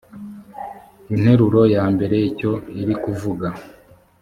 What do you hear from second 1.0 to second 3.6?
interuro ya mbere icyo irikuvuga